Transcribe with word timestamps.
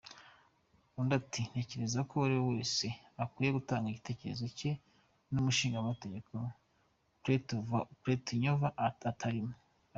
Undi 0.99 1.13
ati: 1.21 1.41
"Ntekereza 1.49 1.99
ko 2.09 2.13
uwariwe 2.15 2.43
wese 2.51 2.85
akwiye 3.23 3.49
gutanga 3.57 3.85
igitekerezo 3.89 4.45
cye 4.57 4.71
n’ 5.31 5.33
umushingamategeko 5.41 6.31
Pletnyova 8.01 8.67
arimo. 9.27 9.55